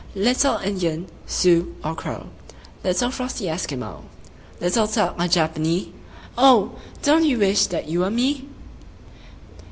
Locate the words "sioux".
1.27-1.75